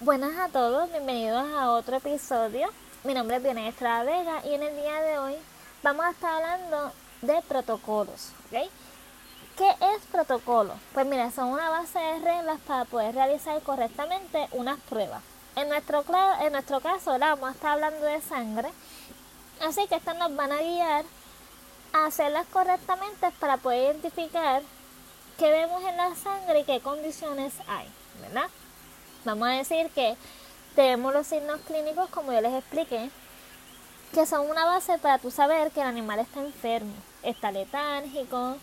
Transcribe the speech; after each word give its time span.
Buenas 0.00 0.38
a 0.38 0.48
todos, 0.48 0.88
bienvenidos 0.92 1.44
a 1.56 1.72
otro 1.72 1.96
episodio. 1.96 2.68
Mi 3.02 3.14
nombre 3.14 3.38
es 3.38 3.42
Viene 3.42 3.66
Estrada 3.66 4.04
Vega 4.04 4.46
y 4.46 4.54
en 4.54 4.62
el 4.62 4.76
día 4.76 5.00
de 5.00 5.18
hoy 5.18 5.34
vamos 5.82 6.06
a 6.06 6.10
estar 6.10 6.34
hablando 6.34 6.92
de 7.20 7.42
protocolos. 7.48 8.30
¿ok? 8.46 8.70
¿Qué 9.56 9.68
es 9.96 10.06
protocolo? 10.12 10.74
Pues 10.94 11.04
mira, 11.04 11.32
son 11.32 11.48
una 11.48 11.68
base 11.68 11.98
de 11.98 12.20
reglas 12.20 12.60
para 12.64 12.84
poder 12.84 13.12
realizar 13.16 13.60
correctamente 13.62 14.46
unas 14.52 14.78
pruebas. 14.82 15.20
En 15.56 15.68
nuestro, 15.68 16.04
en 16.42 16.52
nuestro 16.52 16.78
caso, 16.78 17.18
vamos 17.18 17.48
a 17.48 17.52
estar 17.52 17.72
hablando 17.72 18.06
de 18.06 18.20
sangre, 18.20 18.68
así 19.66 19.84
que 19.88 19.96
estas 19.96 20.16
nos 20.16 20.36
van 20.36 20.52
a 20.52 20.58
guiar 20.58 21.04
a 21.92 22.06
hacerlas 22.06 22.46
correctamente 22.52 23.32
para 23.40 23.56
poder 23.56 23.96
identificar 23.96 24.62
qué 25.38 25.50
vemos 25.50 25.82
en 25.82 25.96
la 25.96 26.14
sangre 26.14 26.60
y 26.60 26.64
qué 26.64 26.78
condiciones 26.78 27.52
hay, 27.66 27.90
¿verdad? 28.20 28.48
Vamos 29.28 29.48
a 29.48 29.52
decir 29.52 29.90
que 29.90 30.16
tenemos 30.74 31.12
los 31.12 31.26
signos 31.26 31.60
clínicos, 31.66 32.08
como 32.08 32.32
yo 32.32 32.40
les 32.40 32.54
expliqué, 32.54 33.10
que 34.14 34.24
son 34.24 34.48
una 34.48 34.64
base 34.64 34.96
para 34.96 35.18
tú 35.18 35.30
saber 35.30 35.70
que 35.70 35.82
el 35.82 35.86
animal 35.86 36.18
está 36.20 36.40
enfermo, 36.40 36.94
está 37.22 37.52
letárgico, 37.52 38.56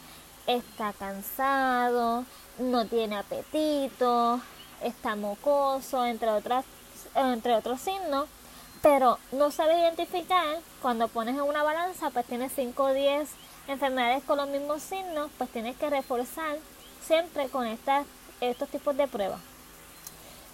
está 0.48 0.92
cansado, 0.94 2.26
no 2.58 2.86
tiene 2.88 3.16
apetito, 3.16 4.42
está 4.82 5.16
mocoso, 5.16 6.04
entre 6.04 6.30
otras 6.30 6.66
entre 7.14 7.54
otros 7.54 7.80
signos, 7.80 8.28
pero 8.82 9.20
no 9.32 9.52
sabes 9.52 9.78
identificar, 9.78 10.58
cuando 10.82 11.08
pones 11.08 11.36
en 11.36 11.44
una 11.44 11.62
balanza, 11.62 12.10
pues 12.10 12.26
tienes 12.26 12.52
5 12.56 12.84
o 12.84 12.92
10 12.92 13.30
enfermedades 13.68 14.24
con 14.24 14.38
los 14.38 14.50
mismos 14.50 14.82
signos, 14.82 15.30
pues 15.38 15.52
tienes 15.52 15.78
que 15.78 15.92
reforzar 15.92 16.58
siempre 17.06 17.50
con 17.50 17.68
estas, 17.68 18.08
estos 18.42 18.68
tipos 18.70 18.98
de 18.98 19.08
pruebas. 19.08 19.55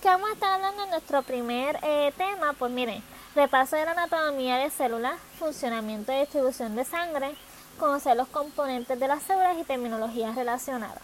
¿Qué 0.02 0.08
vamos 0.08 0.32
a 0.32 0.34
estar 0.34 0.54
hablando 0.54 0.84
en 0.84 0.90
nuestro 0.90 1.22
primer 1.22 1.78
eh, 1.84 2.12
tema? 2.18 2.54
Pues 2.54 2.72
miren, 2.72 3.04
repaso 3.36 3.76
de 3.76 3.86
la 3.86 3.92
anatomía 3.92 4.58
de 4.58 4.72
células, 4.72 5.14
funcionamiento 5.38 6.12
y 6.12 6.22
distribución 6.22 6.76
de 6.76 6.86
sangre, 6.86 7.36
conocer 7.78 8.18
los 8.18 8.28
componentes 8.30 9.00
de 9.00 9.08
las 9.08 9.22
células 9.22 9.56
y 9.60 9.64
terminologías 9.64 10.34
relacionadas. 10.34 11.04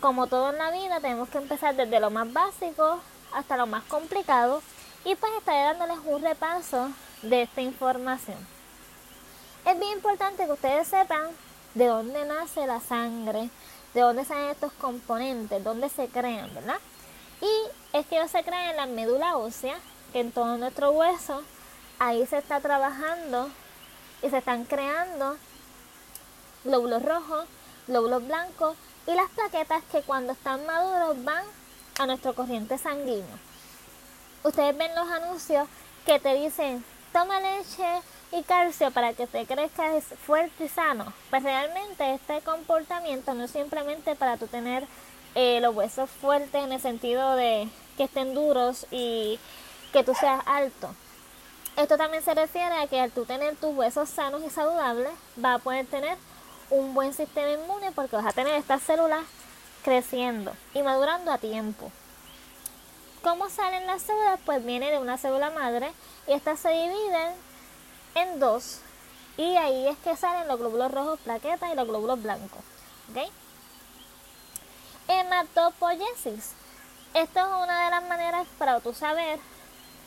Como 0.00 0.26
todo 0.26 0.50
en 0.50 0.58
la 0.58 0.72
vida, 0.72 0.98
tenemos 0.98 1.28
que 1.28 1.38
empezar 1.38 1.76
desde 1.76 2.00
lo 2.00 2.10
más 2.10 2.32
básico 2.32 2.98
hasta 3.32 3.56
lo 3.56 3.66
más 3.66 3.84
complicado 3.84 4.62
y 5.04 5.14
pues 5.14 5.32
estaré 5.38 5.62
dándoles 5.62 5.98
un 6.04 6.20
repaso 6.20 6.90
de 7.22 7.42
esta 7.42 7.60
información. 7.60 8.38
Es 9.64 9.78
bien 9.78 9.92
importante 9.92 10.44
que 10.44 10.52
ustedes 10.52 10.88
sepan 10.88 11.28
de 11.74 11.86
dónde 11.86 12.24
nace 12.24 12.66
la 12.66 12.80
sangre, 12.80 13.48
de 13.94 14.00
dónde 14.00 14.24
salen 14.24 14.50
estos 14.50 14.72
componentes, 14.72 15.62
dónde 15.62 15.88
se 15.88 16.08
crean, 16.08 16.52
¿verdad? 16.52 16.78
Y 17.40 17.96
es 17.96 18.06
que 18.06 18.16
ellos 18.16 18.30
se 18.30 18.42
crean 18.42 18.70
en 18.70 18.76
la 18.76 18.86
médula 18.86 19.36
ósea, 19.36 19.78
que 20.12 20.20
en 20.20 20.32
todo 20.32 20.56
nuestro 20.56 20.90
hueso, 20.90 21.42
ahí 21.98 22.26
se 22.26 22.38
está 22.38 22.60
trabajando 22.60 23.50
y 24.22 24.30
se 24.30 24.38
están 24.38 24.64
creando 24.64 25.36
glóbulos 26.64 27.02
rojos, 27.02 27.46
glóbulos 27.86 28.26
blancos 28.26 28.76
y 29.06 29.14
las 29.14 29.30
plaquetas 29.30 29.82
que 29.90 30.02
cuando 30.02 30.32
están 30.32 30.66
maduros 30.66 31.22
van 31.24 31.44
a 31.98 32.06
nuestro 32.06 32.34
corriente 32.34 32.78
sanguíneo. 32.78 33.38
Ustedes 34.42 34.76
ven 34.76 34.94
los 34.94 35.08
anuncios 35.10 35.68
que 36.04 36.18
te 36.18 36.34
dicen, 36.34 36.84
toma 37.12 37.40
leche 37.40 38.02
y 38.32 38.42
calcio 38.42 38.90
para 38.90 39.14
que 39.14 39.26
te 39.26 39.46
crezcas 39.46 40.04
fuerte 40.26 40.64
y 40.64 40.68
sano. 40.68 41.12
Pues 41.30 41.42
realmente 41.42 42.14
este 42.14 42.40
comportamiento 42.42 43.34
no 43.34 43.44
es 43.44 43.50
simplemente 43.50 44.14
para 44.14 44.36
tú 44.36 44.46
tener 44.46 44.86
eh, 45.40 45.60
los 45.60 45.72
huesos 45.72 46.10
fuertes 46.10 46.64
en 46.64 46.72
el 46.72 46.80
sentido 46.80 47.36
de 47.36 47.68
que 47.96 48.02
estén 48.04 48.34
duros 48.34 48.88
y 48.90 49.38
que 49.92 50.02
tú 50.02 50.12
seas 50.12 50.42
alto. 50.46 50.92
Esto 51.76 51.96
también 51.96 52.24
se 52.24 52.34
refiere 52.34 52.74
a 52.74 52.88
que 52.88 53.00
al 53.00 53.12
tú 53.12 53.24
tener 53.24 53.54
tus 53.54 53.72
huesos 53.72 54.08
sanos 54.08 54.42
y 54.44 54.50
saludables, 54.50 55.12
vas 55.36 55.60
a 55.60 55.62
poder 55.62 55.86
tener 55.86 56.18
un 56.70 56.92
buen 56.92 57.14
sistema 57.14 57.52
inmune 57.52 57.92
porque 57.92 58.16
vas 58.16 58.26
a 58.26 58.32
tener 58.32 58.54
estas 58.54 58.82
células 58.82 59.20
creciendo 59.84 60.54
y 60.74 60.82
madurando 60.82 61.30
a 61.30 61.38
tiempo. 61.38 61.92
¿Cómo 63.22 63.48
salen 63.48 63.86
las 63.86 64.02
células? 64.02 64.40
Pues 64.44 64.64
viene 64.66 64.90
de 64.90 64.98
una 64.98 65.18
célula 65.18 65.50
madre 65.50 65.92
y 66.26 66.32
estas 66.32 66.58
se 66.58 66.70
dividen 66.70 67.32
en 68.16 68.40
dos. 68.40 68.80
Y 69.36 69.54
ahí 69.54 69.86
es 69.86 69.96
que 69.98 70.16
salen 70.16 70.48
los 70.48 70.58
glóbulos 70.58 70.90
rojos 70.90 71.20
plaquetas 71.20 71.72
y 71.72 71.76
los 71.76 71.86
glóbulos 71.86 72.20
blancos. 72.20 72.64
¿okay? 73.12 73.30
Hematopoiesis. 75.08 76.52
Esto 77.14 77.40
es 77.40 77.46
una 77.46 77.84
de 77.84 77.90
las 77.90 78.08
maneras 78.08 78.46
para 78.58 78.78
tú 78.80 78.92
saber 78.92 79.40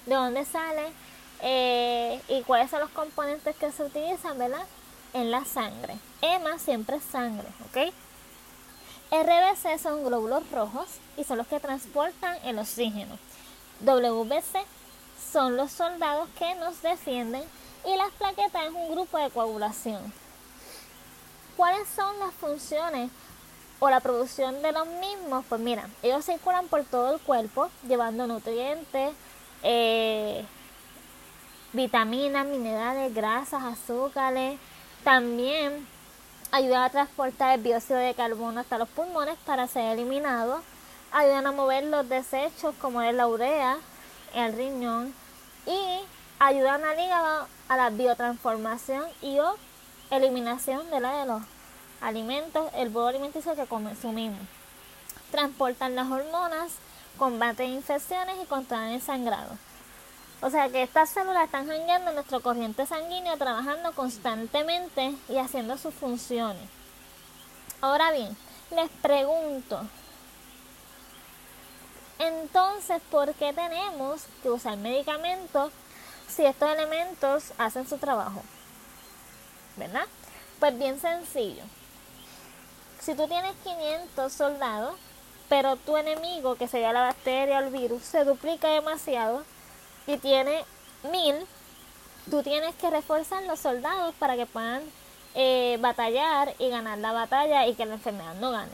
de 0.06 0.16
dónde 0.16 0.46
sale 0.46 0.92
eh, 1.42 2.22
y 2.28 2.44
cuáles 2.44 2.70
son 2.70 2.82
los 2.82 2.92
componentes 2.92 3.56
que 3.56 3.72
se 3.72 3.84
utilizan, 3.84 4.38
¿verdad? 4.38 4.66
En 5.14 5.32
la 5.32 5.44
sangre. 5.44 5.98
Hema 6.22 6.60
siempre 6.60 6.98
es 6.98 7.04
sangre, 7.04 7.48
¿ok? 7.66 7.92
RBC 9.12 9.78
son 9.82 10.06
glóbulos 10.06 10.50
rojos 10.52 10.88
y 11.18 11.24
son 11.24 11.38
los 11.38 11.48
que 11.48 11.60
transportan 11.60 12.38
el 12.46 12.60
oxígeno. 12.60 13.18
WBC 13.82 14.66
son 15.32 15.58
los 15.58 15.72
soldados 15.72 16.30
que 16.38 16.56
nos 16.56 16.82
defienden 16.82 17.44
y 17.86 17.96
las 17.98 18.12
plaquetas 18.12 18.64
es 18.64 18.72
un 18.72 18.92
grupo 18.92 19.18
de 19.18 19.30
coagulación. 19.32 20.14
¿Cuáles 21.58 21.90
son 21.90 22.18
las 22.20 22.34
funciones 22.36 23.10
o 23.82 23.90
la 23.90 24.00
producción 24.00 24.62
de 24.62 24.72
los 24.72 24.88
mismos? 24.88 25.44
Pues 25.50 25.60
mira, 25.60 25.90
ellos 26.04 26.24
circulan 26.24 26.68
por 26.68 26.86
todo 26.86 27.14
el 27.14 27.20
cuerpo 27.20 27.70
llevando 27.86 28.28
nutrientes, 28.28 29.14
eh, 29.64 30.46
vitaminas, 31.74 32.46
minerales, 32.46 33.14
grasas, 33.14 33.64
azúcares. 33.64 34.60
También 35.04 35.86
ayudan 36.52 36.84
a 36.84 36.90
transportar 36.90 37.56
el 37.56 37.64
dióxido 37.64 38.00
de 38.00 38.14
carbono 38.14 38.60
hasta 38.60 38.78
los 38.78 38.88
pulmones 38.90 39.36
para 39.46 39.68
ser 39.68 39.94
eliminado, 39.94 40.62
ayudan 41.12 41.48
a 41.48 41.52
mover 41.52 41.86
los 41.86 42.08
desechos 42.08 42.76
como 42.80 43.02
es 43.02 43.16
la 43.16 43.28
urea, 43.28 43.78
el 44.36 44.54
riñón 44.54 45.14
y 45.66 46.02
ayudan 46.40 46.84
al 46.84 47.00
hígado 47.00 47.48
a 47.68 47.78
la 47.78 47.90
biotransformación 47.90 49.06
y 49.22 49.40
o 49.40 49.56
eliminación 50.12 50.90
de, 50.92 51.00
la 51.00 51.20
de 51.20 51.26
los 51.26 51.42
alimentos, 52.02 52.70
el 52.76 52.90
bolo 52.90 53.08
alimenticio 53.08 53.56
que 53.56 53.66
consumimos. 53.66 54.40
Transportan 55.32 55.96
las 55.96 56.12
hormonas, 56.12 56.74
combaten 57.18 57.70
infecciones 57.70 58.36
y 58.42 58.46
controlan 58.46 58.92
el 58.92 59.02
sangrado. 59.02 59.58
O 60.42 60.50
sea 60.50 60.70
que 60.70 60.82
estas 60.82 61.12
células 61.12 61.46
están 61.46 61.68
jangueando 61.68 62.10
en 62.10 62.16
nuestro 62.16 62.42
corriente 62.42 62.86
sanguíneo, 62.86 63.38
trabajando 63.38 63.94
constantemente 63.94 65.14
y 65.30 65.38
haciendo 65.38 65.78
sus 65.78 65.94
funciones. 65.94 66.64
Ahora 67.80 68.12
bien, 68.12 68.36
les 68.72 68.90
pregunto, 69.02 69.82
entonces, 72.18 73.02
¿por 73.10 73.34
qué 73.34 73.54
tenemos 73.54 74.24
que 74.44 74.50
usar 74.50 74.78
medicamentos 74.78 75.72
si 76.28 76.46
estos 76.46 76.70
elementos 76.70 77.52
hacen 77.58 77.88
su 77.88 77.98
trabajo? 77.98 78.44
¿Verdad? 79.76 80.06
Pues 80.60 80.78
bien 80.78 81.00
sencillo. 81.00 81.64
Si 83.02 83.16
tú 83.16 83.28
tienes 83.28 83.56
500 83.64 84.32
soldados, 84.32 84.94
pero 85.50 85.76
tu 85.76 85.98
enemigo, 85.98 86.56
que 86.56 86.68
sería 86.68 86.94
la 86.94 87.02
bacteria 87.02 87.58
o 87.58 87.64
el 87.64 87.72
virus, 87.72 88.04
se 88.04 88.24
duplica 88.24 88.70
demasiado, 88.70 89.44
y 90.06 90.18
tiene 90.18 90.64
mil, 91.12 91.36
tú 92.30 92.44
tienes 92.44 92.76
que 92.76 92.92
reforzar 92.92 93.44
los 93.44 93.60
soldados 93.60 94.14
para 94.20 94.36
que 94.36 94.46
puedan 94.46 94.84
eh, 95.34 95.78
batallar 95.82 96.54
y 96.60 96.70
ganar 96.70 97.00
la 97.00 97.12
batalla 97.12 97.66
y 97.66 97.74
que 97.74 97.88
la 97.88 97.96
enfermedad 97.96 98.36
no 98.36 98.52
gane. 98.52 98.72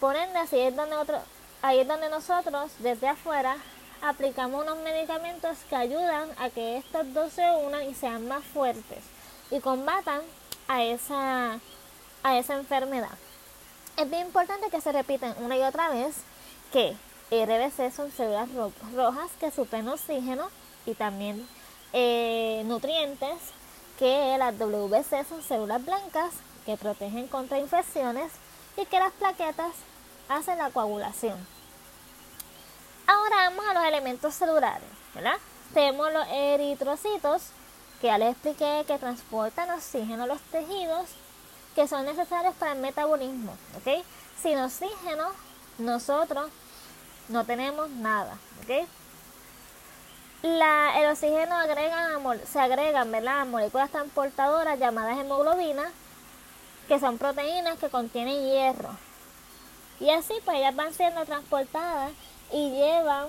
Por 0.00 0.16
ende, 0.16 0.40
así 0.40 0.58
es 0.58 0.74
donde 0.74 0.96
otro, 0.96 1.20
ahí 1.62 1.78
es 1.78 1.86
donde 1.86 2.10
nosotros 2.10 2.72
desde 2.80 3.06
afuera 3.06 3.56
aplicamos 4.02 4.62
unos 4.62 4.78
medicamentos 4.78 5.56
que 5.70 5.76
ayudan 5.76 6.28
a 6.38 6.50
que 6.50 6.78
estos 6.78 7.14
dos 7.14 7.32
se 7.32 7.48
unan 7.64 7.84
y 7.84 7.94
sean 7.94 8.26
más 8.26 8.42
fuertes 8.42 9.04
y 9.52 9.60
combatan 9.60 10.20
a 10.66 10.82
esa, 10.82 11.60
a 12.24 12.38
esa 12.38 12.54
enfermedad. 12.54 13.16
Es 13.98 14.08
bien 14.08 14.26
importante 14.26 14.70
que 14.70 14.80
se 14.80 14.92
repiten 14.92 15.34
una 15.38 15.56
y 15.56 15.62
otra 15.62 15.88
vez 15.88 16.14
que 16.72 16.94
RBC 17.32 17.92
son 17.92 18.12
células 18.12 18.48
rojas 18.94 19.28
que 19.40 19.50
suplen 19.50 19.88
oxígeno 19.88 20.48
y 20.86 20.94
también 20.94 21.48
eh, 21.92 22.62
nutrientes 22.66 23.36
que 23.98 24.36
las 24.38 24.56
WBC 24.56 25.28
son 25.28 25.42
células 25.42 25.84
blancas 25.84 26.32
que 26.64 26.76
protegen 26.76 27.26
contra 27.26 27.58
infecciones 27.58 28.30
y 28.76 28.86
que 28.86 29.00
las 29.00 29.10
plaquetas 29.14 29.72
hacen 30.28 30.58
la 30.58 30.70
coagulación. 30.70 31.36
Ahora 33.04 33.50
vamos 33.50 33.66
a 33.66 33.74
los 33.74 33.84
elementos 33.84 34.32
celulares, 34.32 34.88
¿verdad? 35.12 35.38
Tenemos 35.74 36.12
los 36.12 36.28
eritrocitos, 36.28 37.48
que 38.00 38.06
ya 38.06 38.18
les 38.18 38.30
expliqué 38.30 38.84
que 38.86 38.96
transportan 38.96 39.72
oxígeno 39.72 40.22
a 40.22 40.28
los 40.28 40.40
tejidos 40.52 41.06
que 41.78 41.86
son 41.86 42.04
necesarios 42.04 42.56
para 42.56 42.72
el 42.72 42.80
metabolismo, 42.80 43.56
¿ok? 43.76 44.04
Sin 44.42 44.58
oxígeno 44.58 45.28
nosotros 45.78 46.50
no 47.28 47.44
tenemos 47.44 47.88
nada, 47.88 48.36
¿ok? 48.64 48.88
El 50.42 51.06
oxígeno 51.08 51.54
se 52.50 52.58
agregan 52.58 53.12
¿verdad? 53.12 53.46
moléculas 53.46 53.92
transportadoras 53.92 54.76
llamadas 54.80 55.20
hemoglobinas, 55.20 55.92
que 56.88 56.98
son 56.98 57.16
proteínas 57.16 57.78
que 57.78 57.90
contienen 57.90 58.44
hierro. 58.44 58.90
Y 60.00 60.10
así 60.10 60.34
pues 60.44 60.56
ellas 60.56 60.74
van 60.74 60.92
siendo 60.92 61.24
transportadas 61.26 62.10
y 62.50 62.70
llevan 62.70 63.28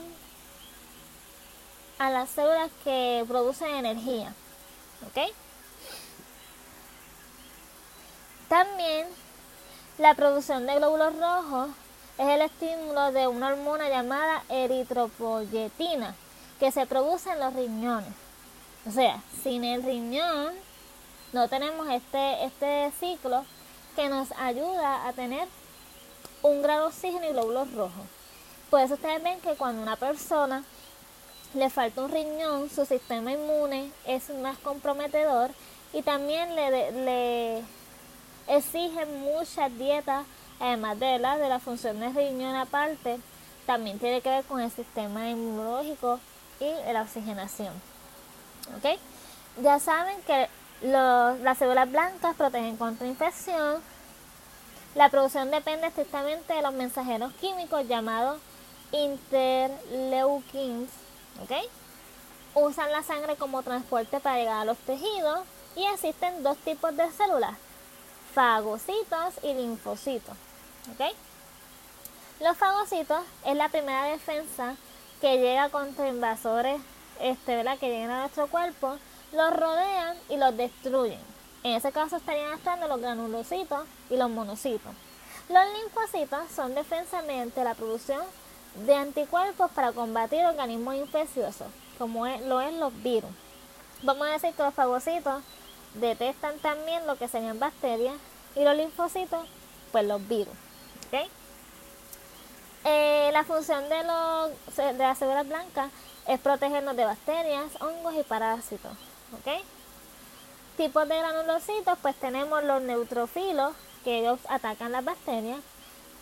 a 2.00 2.10
las 2.10 2.32
células 2.32 2.72
que 2.84 3.24
producen 3.28 3.76
energía. 3.76 4.34
¿Ok? 5.06 5.36
También 8.50 9.08
la 10.00 10.16
producción 10.16 10.66
de 10.66 10.76
glóbulos 10.76 11.14
rojos 11.20 11.70
es 12.18 12.28
el 12.28 12.42
estímulo 12.42 13.12
de 13.12 13.28
una 13.28 13.50
hormona 13.50 13.90
llamada 13.90 14.44
eritropoyetina 14.50 16.16
que 16.60 16.72
se 16.72 16.88
produce 16.88 17.30
en 17.30 17.40
los 17.40 17.54
riñones. 17.54 18.10
O 18.88 18.92
sea, 18.92 19.22
sin 19.44 19.64
el 19.64 19.84
riñón 19.84 20.56
no 21.32 21.48
tenemos 21.48 21.88
este, 21.90 22.44
este 22.44 22.92
ciclo 23.00 23.46
que 23.96 24.10
nos 24.10 24.32
ayuda 24.32 25.08
a 25.08 25.14
tener 25.14 25.48
un 26.42 26.64
grado 26.64 26.88
oxígeno 26.88 27.30
y 27.30 27.34
glóbulos 27.34 27.72
rojos. 27.74 28.08
Por 28.72 28.82
eso 28.82 28.96
ustedes 28.96 29.22
ven 29.22 29.40
que 29.42 29.54
cuando 29.56 29.84
una 29.84 29.96
persona 29.96 30.64
le 31.54 31.70
falta 31.70 32.02
un 32.02 32.12
riñón, 32.12 32.68
su 32.72 32.84
sistema 32.88 33.32
inmune 33.32 33.92
es 34.08 34.32
más 34.32 34.58
comprometedor 34.58 35.52
y 35.94 36.02
también 36.02 36.56
le, 36.56 36.92
le 36.92 37.64
exigen 38.50 39.22
muchas 39.22 39.76
dietas, 39.78 40.26
además 40.60 41.00
de 41.00 41.20
la, 41.20 41.38
de 41.38 41.48
la 41.48 41.60
función 41.60 42.00
del 42.00 42.14
riñón 42.14 42.56
aparte, 42.56 43.20
también 43.66 44.00
tiene 44.00 44.22
que 44.22 44.30
ver 44.30 44.44
con 44.46 44.60
el 44.60 44.72
sistema 44.72 45.30
inmunológico 45.30 46.20
y 46.60 46.70
la 46.92 47.04
oxigenación. 47.04 47.74
¿Ok? 48.78 49.00
Ya 49.62 49.80
saben 49.80 50.22
que 50.24 50.50
las 50.82 51.58
células 51.58 51.90
blancas 51.90 52.36
protegen 52.36 52.76
contra 52.78 53.08
infección. 53.08 53.82
La 54.96 55.10
producción 55.10 55.52
depende 55.52 55.88
estrictamente 55.88 56.54
de 56.54 56.62
los 56.62 56.74
mensajeros 56.74 57.32
químicos 57.34 57.88
llamados 57.88 58.42
interleukins 58.92 60.90
¿ok? 61.44 61.52
Usan 62.56 62.92
la 62.92 63.04
sangre 63.04 63.36
como 63.36 63.62
transporte 63.62 64.20
para 64.20 64.38
llegar 64.38 64.62
a 64.62 64.66
los 64.66 64.78
tejidos 64.80 65.42
y 65.76 65.86
existen 65.86 66.42
dos 66.44 66.58
tipos 66.58 66.96
de 66.98 67.12
células, 67.12 67.56
fagocitos 68.40 69.34
y 69.44 69.54
linfocitos, 69.54 70.34
¿ok? 70.94 71.14
Los 72.40 72.56
fagocitos 72.56 73.20
es 73.46 73.54
la 73.58 73.68
primera 73.68 74.06
defensa 74.06 74.78
que 75.20 75.40
llega 75.40 75.68
contra 75.68 76.08
invasores 76.08 76.80
este, 77.20 77.58
¿verdad? 77.58 77.78
que 77.78 77.90
llegan 77.90 78.12
a 78.12 78.20
nuestro 78.22 78.48
cuerpo, 78.48 78.98
los 79.34 79.54
rodean 79.58 80.16
y 80.30 80.38
los 80.38 80.56
destruyen. 80.56 81.20
En 81.64 81.74
ese 81.74 81.92
caso 81.92 82.16
estarían 82.16 82.54
actuando 82.54 82.88
los 82.88 83.02
granulocitos 83.02 83.86
y 84.10 84.16
los 84.16 84.30
monocitos. 84.30 84.94
Los 85.50 85.66
linfocitos 85.78 86.40
son 86.56 86.76
defensas 86.76 87.26
mediante 87.26 87.62
la 87.66 87.76
producción 87.76 88.22
de 88.86 88.96
anticuerpos 88.96 89.70
para 89.72 89.92
combatir 89.92 90.46
organismos 90.46 90.96
infecciosos, 90.96 91.68
como 91.98 92.26
lo 92.26 92.62
es 92.62 92.74
los 92.76 93.04
virus. 93.04 93.32
Vamos 94.02 94.30
a 94.30 94.32
decir 94.32 94.54
que 94.54 94.64
los 94.64 94.74
fagocitos 94.74 95.44
detectan 95.96 96.58
también 96.60 97.06
lo 97.08 97.18
que 97.18 97.28
serían 97.28 97.60
bacterias 97.60 98.16
y 98.56 98.64
los 98.64 98.76
linfocitos, 98.76 99.48
pues 99.92 100.06
los 100.06 100.26
virus. 100.28 100.54
Eh, 102.86 103.30
la 103.34 103.44
función 103.44 103.90
de, 103.90 104.04
los, 104.04 104.76
de 104.76 104.98
las 104.98 105.18
células 105.18 105.48
blancas 105.48 105.92
es 106.28 106.40
protegernos 106.40 106.96
de 106.96 107.06
bacterias, 107.06 107.82
hongos 107.82 108.16
y 108.16 108.24
parásitos. 108.24 108.92
Tipos 110.78 111.10
de 111.10 111.18
granulocitos, 111.18 111.98
pues 112.02 112.16
tenemos 112.16 112.64
los 112.64 112.82
neutrofilos, 112.82 113.74
que 114.04 114.20
ellos 114.20 114.40
atacan 114.48 114.94
las 114.94 115.04
bacterias, 115.04 115.60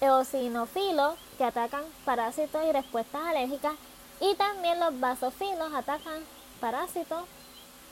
eosinófilos 0.01 1.15
que 1.37 1.43
atacan 1.43 1.83
parásitos 2.05 2.63
y 2.65 2.71
respuestas 2.71 3.21
alérgicas 3.25 3.73
y 4.19 4.35
también 4.35 4.79
los 4.79 4.99
basofilos 4.99 5.73
atacan 5.73 6.23
parásitos 6.59 7.23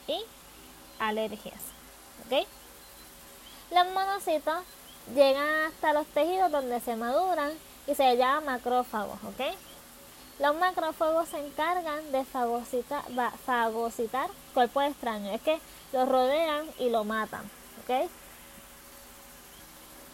y 0.06 0.22
alergias. 0.98 1.60
Los 3.70 3.86
monocitos 3.92 4.58
llegan 5.14 5.48
hasta 5.66 5.92
los 5.92 6.06
tejidos 6.08 6.50
donde 6.50 6.80
se 6.80 6.96
maduran 6.96 7.52
y 7.86 7.94
se 7.94 8.16
llaman 8.16 8.44
macrófagos. 8.44 9.18
Los 10.38 10.56
macrófagos 10.56 11.28
se 11.28 11.38
encargan 11.38 12.12
de 12.12 12.24
fagocitar, 12.24 13.02
fagocitar 13.44 14.30
cuerpos 14.52 14.84
extraños, 14.84 15.34
es 15.34 15.40
que 15.42 15.60
los 15.92 16.08
rodean 16.08 16.66
y 16.78 16.90
lo 16.90 17.04
matan. 17.04 17.48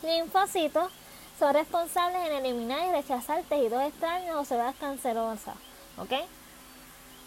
Linfocitos 0.02 0.93
son 1.38 1.55
responsables 1.55 2.28
en 2.28 2.32
eliminar 2.44 2.87
y 2.87 2.93
rechazar 2.93 3.43
tejidos 3.44 3.82
extraños 3.82 4.37
o 4.37 4.44
células 4.44 4.76
cancerosas. 4.76 5.55
¿Ok? 5.99 6.12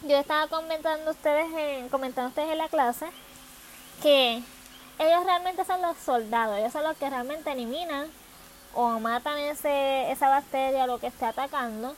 Yo 0.03 0.17
estaba 0.17 0.47
comentando 0.47 1.11
ustedes 1.11 1.51
en, 1.53 1.89
comentando 1.89 2.29
ustedes 2.29 2.51
en 2.51 2.57
la 2.57 2.69
clase 2.69 3.07
que 4.01 4.41
ellos 4.99 5.25
realmente 5.25 5.65
son 5.65 5.81
los 5.81 5.97
soldados, 5.97 6.57
ellos 6.57 6.71
son 6.71 6.83
los 6.83 6.97
que 6.97 7.09
realmente 7.09 7.51
eliminan 7.51 8.07
o 8.73 8.99
matan 8.99 9.37
ese, 9.39 10.11
esa 10.11 10.29
bacteria 10.29 10.83
o 10.83 10.87
lo 10.87 10.99
que 10.99 11.07
esté 11.07 11.25
atacando. 11.25 11.95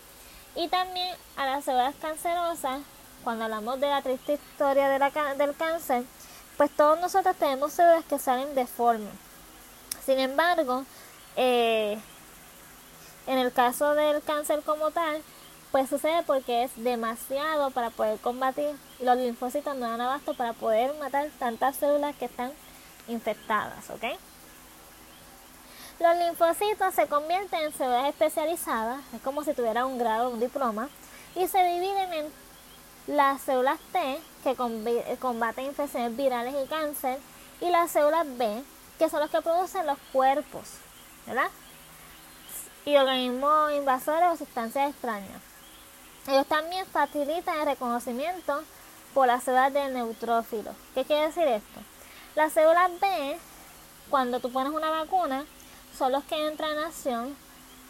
Y 0.56 0.68
también 0.70 1.16
a 1.36 1.46
las 1.46 1.66
células 1.66 1.96
cancerosas, 2.02 2.82
cuando 3.24 3.46
hablamos 3.46 3.80
de 3.80 3.90
la 3.90 4.02
triste 4.02 4.34
historia 4.34 4.90
del 4.90 5.56
cáncer, 5.56 6.04
pues 6.56 6.72
todos 6.72 7.00
nosotros 7.00 7.36
tenemos 7.36 7.74
células 7.74 8.06
que 8.06 8.18
salen 8.18 8.56
deformes. 8.56 9.14
Sin 10.06 10.20
embargo, 10.20 10.86
eh, 11.36 12.00
en 13.28 13.38
el 13.38 13.52
caso 13.52 13.94
del 13.94 14.24
cáncer 14.24 14.64
como 14.64 14.90
tal, 14.92 15.22
pues 15.72 15.90
sucede 15.90 16.24
porque 16.24 16.64
es 16.64 16.72
demasiado 16.84 17.72
para 17.72 17.90
poder 17.90 18.20
combatir 18.20 18.76
los 19.00 19.18
linfocitos 19.18 19.76
no 19.76 19.90
dan 19.90 20.02
abasto 20.02 20.34
para 20.34 20.54
poder 20.54 20.94
matar 20.96 21.30
tantas 21.40 21.76
células 21.76 22.16
que 22.16 22.26
están 22.26 22.52
infectadas, 23.08 23.90
¿ok? 23.90 24.04
Los 26.00 26.16
linfocitos 26.18 26.94
se 26.94 27.08
convierten 27.08 27.64
en 27.64 27.74
células 27.74 28.10
especializadas, 28.10 29.02
es 29.14 29.22
como 29.22 29.44
si 29.44 29.54
tuviera 29.54 29.86
un 29.86 29.98
grado, 29.98 30.30
un 30.30 30.40
diploma, 30.40 30.90
y 31.36 31.48
se 31.48 31.64
dividen 31.64 32.14
en 32.14 32.32
las 33.08 33.42
células 33.42 33.80
T, 33.92 34.20
que 34.44 34.56
combaten 35.20 35.66
infecciones 35.66 36.16
virales 36.16 36.54
y 36.64 36.68
cáncer, 36.68 37.20
y 37.62 37.70
las 37.70 37.92
células 37.92 38.26
B, 38.38 38.64
que 39.00 39.10
son 39.10 39.22
los 39.22 39.30
que 39.30 39.42
producen 39.42 39.88
los 39.88 39.98
cuerpos, 40.14 40.70
¿verdad? 41.26 41.50
Y 42.86 42.96
organismos 42.96 43.74
invasores 43.74 44.30
o 44.30 44.38
sustancias 44.38 44.92
extrañas. 44.92 45.42
Ellos 46.28 46.46
también 46.48 46.86
facilitan 46.86 47.60
el 47.60 47.66
reconocimiento 47.66 48.62
por 49.14 49.28
las 49.28 49.44
células 49.44 49.74
del 49.74 49.94
neutrófilo. 49.94 50.72
¿Qué 50.94 51.06
quiere 51.06 51.28
decir 51.28 51.48
esto? 51.48 51.80
Las 52.36 52.52
células 52.52 52.92
B, 53.00 53.38
cuando 54.10 54.42
tú 54.42 54.52
pones 54.52 54.74
una 54.74 54.90
vacuna, 54.90 55.46
son 55.98 56.12
los 56.12 56.24
que 56.26 56.48
entran 56.48 56.72
en 56.72 56.80
acción, 56.80 57.38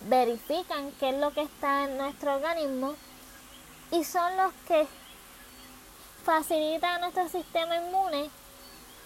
verifican 0.08 0.92
qué 1.00 1.10
es 1.10 1.16
lo 1.20 1.32
que 1.32 1.42
está 1.42 1.86
en 1.86 1.98
nuestro 1.98 2.36
organismo 2.36 2.96
y 3.92 4.04
son 4.04 4.38
los 4.38 4.54
que 4.68 4.88
facilitan 6.24 6.96
a 6.96 7.00
nuestro 7.00 7.28
sistema 7.30 7.78
inmune 7.78 8.30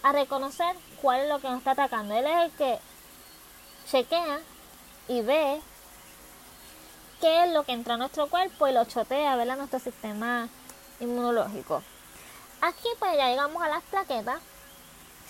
a 0.02 0.12
reconocer 0.12 0.76
cuál 1.00 1.22
es 1.22 1.28
lo 1.28 1.40
que 1.40 1.48
nos 1.48 1.58
está 1.58 1.70
atacando. 1.70 2.14
Él 2.14 2.26
es 2.26 2.44
el 2.44 2.50
que 2.52 2.78
chequea 3.90 4.40
y 5.08 5.22
ve 5.22 5.60
qué 7.22 7.44
es 7.44 7.52
lo 7.52 7.62
que 7.62 7.70
entra 7.70 7.94
a 7.94 7.96
nuestro 7.96 8.26
cuerpo 8.26 8.66
y 8.66 8.72
lo 8.72 8.84
chotea, 8.84 9.36
¿verdad? 9.36 9.56
Nuestro 9.56 9.78
sistema 9.78 10.48
inmunológico. 10.98 11.80
Aquí 12.60 12.88
pues 12.98 13.16
ya 13.16 13.28
llegamos 13.28 13.62
a 13.62 13.68
las 13.68 13.82
plaquetas. 13.84 14.40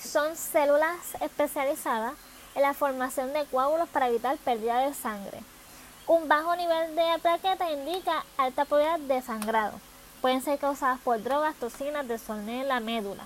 Son 0.02 0.34
células 0.34 0.96
especializadas 1.20 2.14
en 2.54 2.62
la 2.62 2.72
formación 2.72 3.34
de 3.34 3.44
coágulos 3.44 3.90
para 3.90 4.08
evitar 4.08 4.38
pérdida 4.38 4.78
de 4.78 4.94
sangre. 4.94 5.42
Un 6.06 6.28
bajo 6.28 6.56
nivel 6.56 6.96
de 6.96 7.18
plaqueta 7.20 7.70
indica 7.70 8.24
alta 8.38 8.64
probabilidad 8.64 9.14
de 9.14 9.22
sangrado. 9.22 9.78
Pueden 10.22 10.40
ser 10.40 10.58
causadas 10.58 10.98
por 11.00 11.22
drogas, 11.22 11.54
toxinas, 11.56 12.08
desorden 12.08 12.48
en 12.48 12.68
la 12.68 12.80
médula. 12.80 13.24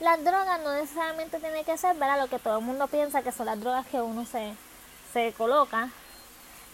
Las 0.00 0.22
drogas 0.24 0.60
no 0.62 0.72
necesariamente 0.72 1.38
tienen 1.38 1.64
que 1.64 1.78
ser, 1.78 1.94
¿verdad? 1.94 2.20
Lo 2.20 2.28
que 2.28 2.40
todo 2.40 2.58
el 2.58 2.64
mundo 2.64 2.88
piensa 2.88 3.22
que 3.22 3.30
son 3.30 3.46
las 3.46 3.60
drogas 3.60 3.86
que 3.86 4.00
uno 4.00 4.26
se, 4.26 4.54
se 5.12 5.32
coloca. 5.34 5.90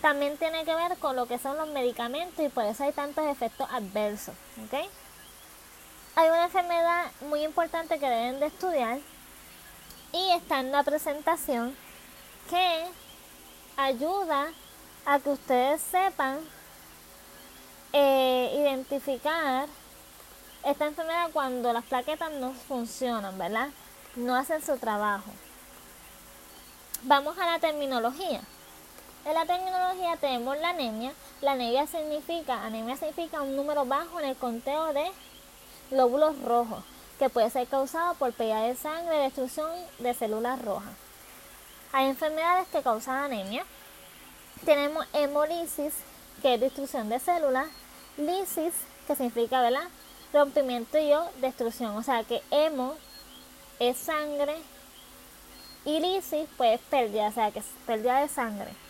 También 0.01 0.37
tiene 0.37 0.65
que 0.65 0.75
ver 0.75 0.97
con 0.99 1.17
lo 1.17 1.27
que 1.27 1.39
son 1.39 1.57
los 1.57 1.69
medicamentos 1.69 2.45
y 2.45 2.49
por 2.49 2.65
eso 2.65 2.85
hay 2.85 2.93
tantos 2.93 3.27
efectos 3.27 3.69
adversos. 3.71 4.35
Hay 6.15 6.29
una 6.29 6.45
enfermedad 6.45 7.11
muy 7.29 7.45
importante 7.45 7.99
que 7.99 8.09
deben 8.09 8.41
de 8.41 8.47
estudiar 8.47 8.99
y 10.13 10.33
está 10.33 10.61
en 10.61 10.73
la 10.73 10.83
presentación 10.83 11.77
que 12.49 12.87
ayuda 13.77 14.47
a 15.05 15.19
que 15.19 15.31
ustedes 15.31 15.83
sepan 15.83 16.39
eh, 17.93 18.53
identificar 18.59 19.69
esta 20.65 20.87
enfermedad 20.87 21.31
cuando 21.33 21.73
las 21.73 21.85
plaquetas 21.85 22.33
no 22.33 22.53
funcionan, 22.53 23.39
¿verdad? 23.39 23.69
No 24.17 24.35
hacen 24.35 24.65
su 24.65 24.77
trabajo. 24.79 25.31
Vamos 27.03 27.39
a 27.39 27.47
la 27.47 27.59
terminología. 27.59 28.41
En 29.27 29.35
la 29.35 29.45
terminología 29.45 30.17
tenemos 30.21 30.57
la 30.59 30.69
anemia. 30.69 31.13
La 31.41 31.53
anemia 31.53 31.85
significa, 31.89 32.65
anemia 32.65 32.97
significa 32.97 33.43
un 33.43 33.57
número 33.57 33.85
bajo 33.85 34.21
en 34.21 34.27
el 34.27 34.37
conteo 34.37 34.93
de 34.93 35.05
glóbulos 35.91 36.41
rojos, 36.43 36.85
que 37.19 37.29
puede 37.29 37.51
ser 37.51 37.67
causado 37.67 38.15
por 38.15 38.33
pérdida 38.33 38.63
de 38.63 38.77
sangre, 38.77 39.19
destrucción 39.19 39.69
de 39.99 40.15
células 40.15 40.63
rojas. 40.63 40.93
Hay 41.93 42.07
enfermedades 42.07 42.69
que 42.69 42.83
causan 42.83 43.17
anemia. 43.17 43.65
Tenemos 44.65 45.05
hemolisis, 45.13 45.95
que 46.41 46.55
es 46.55 46.61
destrucción 46.61 47.09
de 47.09 47.19
células, 47.19 47.67
lisis, 48.17 48.75
que 49.09 49.17
significa, 49.17 49.61
¿verdad? 49.61 49.89
Rompimiento 50.33 50.99
y 50.99 51.13
o 51.13 51.29
destrucción. 51.41 51.97
O 51.97 52.03
sea 52.05 52.23
que 52.23 52.45
hemo 52.53 52.95
es 53.81 53.97
sangre 53.97 54.55
y 55.85 55.99
lisis, 55.99 56.47
pues 56.57 56.79
pérdida, 56.89 57.27
o 57.27 57.33
sea 57.33 57.51
que 57.51 57.59
es 57.59 57.67
pérdida 57.87 58.21
de 58.21 58.29
sangre. 58.29 58.86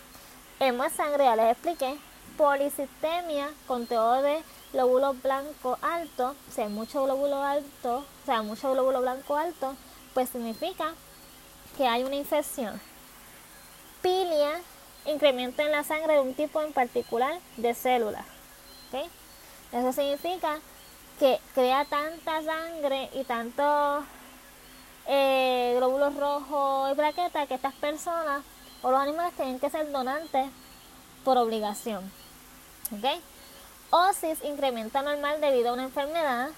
Hemo 0.58 0.84
es 0.84 0.92
sangre, 0.94 1.24
ya 1.24 1.36
les 1.36 1.52
expliqué. 1.52 1.98
Policitemia, 2.38 3.50
conteo 3.66 4.22
de 4.22 4.42
glóbulos 4.72 5.20
blancos 5.22 5.78
alto, 5.82 6.34
o 6.48 6.52
sea, 6.52 6.68
mucho 6.68 7.04
glóbulo 7.04 7.42
alto, 7.42 8.04
sea, 8.26 8.42
mucho 8.42 8.72
glóbulo 8.72 9.00
blanco 9.00 9.36
alto, 9.36 9.74
pues 10.14 10.30
significa 10.30 10.92
que 11.76 11.86
hay 11.86 12.04
una 12.04 12.16
infección. 12.16 12.80
Pilia, 14.02 14.60
incremento 15.06 15.62
en 15.62 15.72
la 15.72 15.84
sangre 15.84 16.14
de 16.14 16.20
un 16.20 16.34
tipo 16.34 16.60
en 16.62 16.72
particular 16.72 17.38
de 17.56 17.74
células. 17.74 18.24
Eso 19.72 19.92
significa 19.92 20.58
que 21.18 21.38
crea 21.54 21.84
tanta 21.84 22.42
sangre 22.42 23.10
y 23.14 23.24
tantos 23.24 24.04
eh, 25.06 25.74
glóbulos 25.76 26.16
rojos 26.16 26.92
y 26.92 26.94
plaquetas 26.94 27.46
que 27.48 27.54
estas 27.54 27.74
personas 27.74 28.42
o 28.82 28.90
los 28.90 29.00
animales 29.00 29.34
tienen 29.34 29.58
que 29.58 29.70
ser 29.70 29.90
donantes 29.90 30.50
por 31.24 31.38
obligación. 31.38 32.10
¿okay? 32.96 33.20
Osis, 33.90 34.42
incremento 34.44 35.00
normal 35.02 35.40
debido 35.40 35.70
a 35.70 35.72
una 35.74 35.84
enfermedad. 35.84 36.50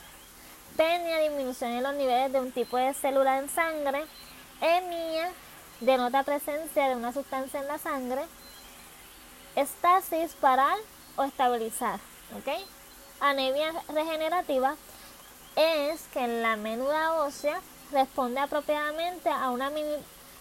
Penia, 0.77 1.19
disminución 1.19 1.73
en 1.73 1.83
los 1.83 1.95
niveles 1.95 2.33
de 2.33 2.41
un 2.41 2.53
tipo 2.53 2.77
de 2.77 2.95
célula 2.95 3.39
en 3.39 3.49
sangre. 3.49 4.05
Emia, 4.61 5.31
denota 5.81 6.23
presencia 6.23 6.89
de 6.89 6.97
una 6.97 7.13
sustancia 7.13 7.61
en 7.61 7.69
la 7.69 7.79
sangre. 7.79 8.23
Estasis, 9.57 10.35
parar 10.35 10.77
o 11.17 11.25
estabilizar. 11.25 11.99
¿okay? 12.39 12.65
Anemia 13.21 13.73
regenerativa 13.89 14.77
es 15.57 16.03
que 16.13 16.27
la 16.29 16.57
médula 16.57 17.15
ósea 17.15 17.61
responde 17.91 18.39
apropiadamente 18.39 19.29
a 19.29 19.51
una, 19.51 19.71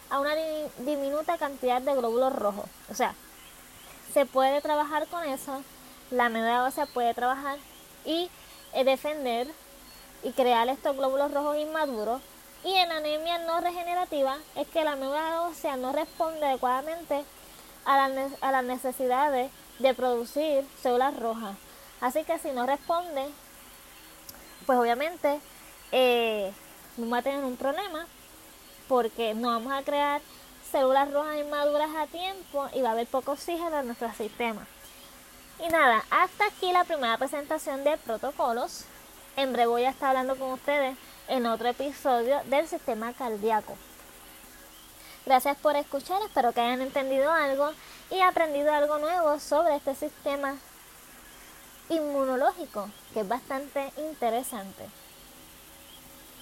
a 0.10 0.20
una 0.20 0.36
diminuta 0.80 1.38
cantidad 1.38 1.82
de 1.82 1.96
glóbulos 1.96 2.36
rojos. 2.36 2.66
O 2.90 2.96
sea, 2.96 3.14
se 4.14 4.26
puede 4.26 4.62
trabajar 4.62 5.08
con 5.08 5.24
eso, 5.26 5.62
la 6.12 6.30
médula 6.30 6.64
ósea 6.64 6.86
puede 6.86 7.14
trabajar 7.14 7.58
y 8.06 8.30
eh, 8.74 8.84
defender 8.84 9.48
y 10.24 10.32
crear 10.32 10.68
estos 10.70 10.96
glóbulos 10.96 11.34
rojos 11.34 11.58
inmaduros. 11.58 12.22
Y 12.64 12.74
en 12.74 12.92
anemia 12.92 13.38
no 13.40 13.62
regenerativa 13.62 14.38
es 14.56 14.68
que 14.68 14.84
la 14.84 14.96
médula 14.96 15.44
ósea 15.44 15.78
no 15.78 15.92
responde 15.94 16.46
adecuadamente 16.46 17.24
a, 17.86 18.06
a 18.42 18.52
las 18.52 18.64
necesidades 18.64 19.52
de 19.80 19.94
producir 19.94 20.66
células 20.82 21.18
rojas. 21.20 21.56
Así 22.02 22.24
que 22.24 22.40
si 22.40 22.52
no 22.52 22.66
responde, 22.66 23.26
pues 24.66 24.78
obviamente 24.78 25.40
eh, 25.92 26.52
vamos 26.98 27.20
a 27.20 27.22
tener 27.22 27.44
un 27.44 27.58
problema 27.58 28.06
porque 28.88 29.34
no 29.34 29.50
vamos 29.50 29.74
a 29.74 29.84
crear 29.84 30.22
células 30.72 31.12
rojas 31.12 31.38
inmaduras 31.38 31.90
a 31.96 32.08
tiempo 32.08 32.68
y 32.74 32.82
va 32.82 32.90
a 32.90 32.92
haber 32.94 33.08
poco 33.08 33.34
oxígeno 33.34 33.80
en 33.80 33.88
nuestro 33.88 34.12
sistema. 34.14 34.66
Y 35.60 35.70
nada, 35.70 36.04
hasta 36.10 36.46
aquí 36.46 36.72
la 36.72 36.84
primera 36.84 37.18
presentación 37.18 37.84
de 37.84 37.98
protocolos. 37.98 38.86
En 39.36 39.54
breve 39.54 39.68
voy 39.68 39.84
a 39.86 39.90
estar 39.90 40.10
hablando 40.10 40.36
con 40.36 40.52
ustedes 40.52 40.98
en 41.28 41.46
otro 41.46 41.70
episodio 41.70 42.42
del 42.46 42.68
sistema 42.68 43.14
cardíaco. 43.14 43.76
Gracias 45.26 45.58
por 45.58 45.76
escuchar, 45.76 46.22
espero 46.22 46.54
que 46.54 46.62
hayan 46.62 46.82
entendido 46.82 47.32
algo 47.32 47.72
y 48.10 48.22
aprendido 48.22 48.72
algo 48.72 48.98
nuevo 48.98 49.40
sobre 49.40 49.76
este 49.76 49.94
sistema 49.94 50.56
inmunológico, 51.90 52.90
que 53.14 53.22
es 53.22 53.28
bastante 53.28 53.92
interesante. 53.98 54.86